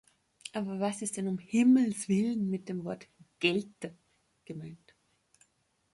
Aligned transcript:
Aber 0.53 0.79
was 0.79 1.03
ist 1.03 1.17
denn 1.17 1.27
um 1.27 1.37
Himmels 1.37 2.09
Willen 2.09 2.49
mit 2.49 2.69
dem 2.69 2.83
Wort 2.85 3.07
"gelte" 3.39 3.93
gemeint? 4.45 4.95